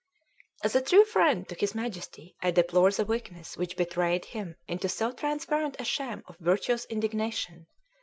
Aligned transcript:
As 0.63 0.73
a 0.75 0.81
true 0.81 1.05
friend 1.05 1.47
to 1.47 1.53
his 1.53 1.75
Majesty, 1.75 2.35
I 2.41 2.49
deplore 2.49 2.89
the 2.89 3.05
weakness 3.05 3.55
which 3.55 3.77
betrayed 3.77 4.25
him 4.25 4.55
into 4.67 4.89
so 4.89 5.11
transparent 5.11 5.75
a 5.77 5.85
sham 5.85 6.23
of 6.25 6.39
virtuous 6.39 6.85
indignation. 6.85 7.67